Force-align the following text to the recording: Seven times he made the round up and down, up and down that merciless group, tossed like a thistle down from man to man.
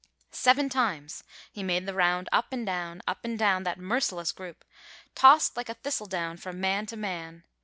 Seven 0.31 0.67
times 0.67 1.23
he 1.51 1.61
made 1.61 1.85
the 1.85 1.93
round 1.93 2.27
up 2.31 2.47
and 2.51 2.65
down, 2.65 3.03
up 3.07 3.19
and 3.23 3.37
down 3.37 3.61
that 3.65 3.77
merciless 3.77 4.31
group, 4.31 4.65
tossed 5.13 5.55
like 5.55 5.69
a 5.69 5.75
thistle 5.75 6.07
down 6.07 6.37
from 6.37 6.59
man 6.59 6.87
to 6.87 6.97
man. 6.97 7.43